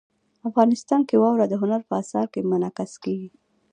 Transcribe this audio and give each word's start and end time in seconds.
افغانستان 0.49 1.01
کې 1.07 1.15
واوره 1.21 1.45
د 1.49 1.53
هنر 1.61 1.81
په 1.89 1.93
اثار 2.01 2.25
کې 2.33 2.47
منعکس 2.49 2.91
کېږي. 3.03 3.29